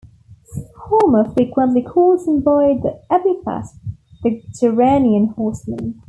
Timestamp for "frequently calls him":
1.31-2.39